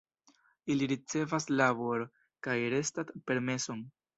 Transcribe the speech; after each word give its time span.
Ili 0.75 0.87
ricevas 0.91 1.45
labor- 1.59 2.07
kaj 2.49 2.57
restad-permeson. 2.77 3.89